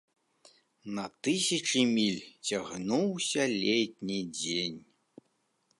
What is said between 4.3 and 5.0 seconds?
дзень.